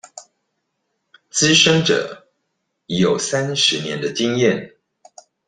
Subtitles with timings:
[1.29, 2.25] 資深者
[2.87, 4.73] 已有三十年的經驗